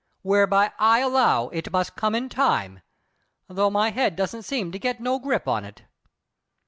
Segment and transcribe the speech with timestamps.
[0.23, 2.81] Whereby I allow it must come in time,
[3.47, 5.83] though my head don't seem to get no grip on it."